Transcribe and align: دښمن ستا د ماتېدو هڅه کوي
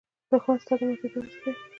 دښمن 0.29 0.57
ستا 0.61 0.73
د 0.79 0.81
ماتېدو 0.89 1.19
هڅه 1.23 1.37
کوي 1.43 1.53